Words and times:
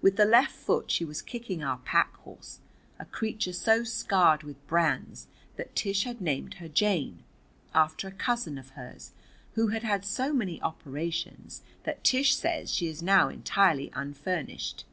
With 0.00 0.14
the 0.14 0.24
left 0.24 0.54
foot 0.54 0.88
she 0.88 1.04
was 1.04 1.20
kicking 1.20 1.60
our 1.64 1.78
pack 1.78 2.16
horse, 2.18 2.60
a 3.00 3.04
creature 3.04 3.52
so 3.52 3.82
scarred 3.82 4.44
with 4.44 4.64
brands 4.68 5.26
that 5.56 5.74
Tish 5.74 6.04
had 6.04 6.20
named 6.20 6.54
her 6.62 6.68
Jane, 6.68 7.24
after 7.74 8.06
a 8.06 8.12
cousin 8.12 8.56
of 8.56 8.70
hers 8.78 9.10
who 9.54 9.66
had 9.74 9.82
had 9.82 10.04
so 10.04 10.32
many 10.32 10.62
operations 10.62 11.62
that 11.82 12.04
Tish 12.04 12.36
says 12.36 12.72
she 12.72 12.86
is 12.86 13.02
now 13.02 13.28
entirely 13.28 13.90
unfurnished. 13.94 14.84